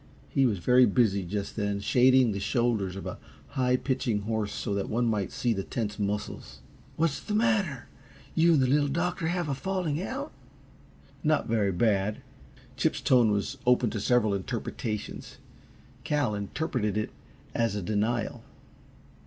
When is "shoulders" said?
2.39-2.95